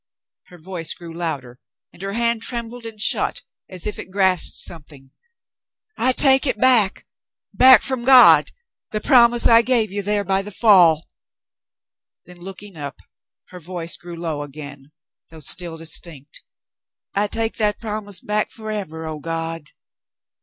Her 0.47 0.57
voice 0.57 0.95
grew 0.95 1.13
louder, 1.13 1.59
and 1.93 2.01
her 2.01 2.13
hand 2.13 2.41
trembled 2.41 2.87
and 2.87 2.99
shut 2.99 3.43
as 3.69 3.85
if 3.85 3.99
it 3.99 4.09
grasped 4.09 4.57
something. 4.57 5.11
"I 5.95 6.11
take 6.11 6.47
it 6.47 6.57
back— 6.57 7.05
back 7.53 7.83
from 7.83 8.03
God— 8.03 8.49
the 8.91 8.99
promise 8.99 9.45
I 9.45 9.61
gave 9.61 9.91
you 9.91 10.01
there 10.01 10.23
by 10.23 10.41
the 10.41 10.49
fall." 10.49 11.07
Then, 12.25 12.37
looking 12.37 12.77
up, 12.77 12.97
her 13.49 13.59
voice 13.59 13.95
grew 13.95 14.15
low 14.17 14.41
again, 14.41 14.91
though 15.29 15.39
still 15.39 15.77
distinct. 15.77 16.41
"I 17.13 17.27
take 17.27 17.57
that 17.57 17.79
promise 17.79 18.21
back 18.21 18.49
forever, 18.49 19.05
oh, 19.05 19.19
God 19.19 19.69